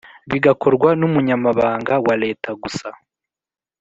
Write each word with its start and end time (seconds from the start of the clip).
bigakorwa 0.29 0.89
n 0.99 1.01
Umunyamabanga 1.07 1.93
wa 2.05 2.15
leta 2.23 2.49
gusa 2.61 2.87